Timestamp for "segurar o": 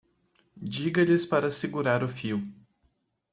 1.51-2.07